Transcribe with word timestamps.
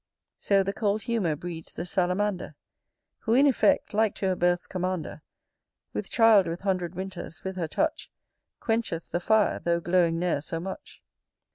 So, 0.39 0.63
the 0.63 0.73
cold 0.73 1.03
humour 1.03 1.35
breeds 1.35 1.73
the 1.73 1.85
Salamander, 1.85 2.55
Who, 3.19 3.35
in 3.35 3.45
effect, 3.45 3.93
like 3.93 4.15
to 4.15 4.29
her 4.29 4.35
birth's 4.35 4.65
commander, 4.65 5.21
With 5.93 6.09
child 6.09 6.47
with 6.47 6.61
hundred 6.61 6.95
winters, 6.95 7.43
with 7.43 7.55
her 7.55 7.67
touch 7.67 8.09
Quencheth 8.59 9.11
the 9.11 9.19
fire, 9.19 9.59
tho'glowing 9.59 10.15
ne'er 10.17 10.41
so 10.41 10.59
much. 10.59 11.03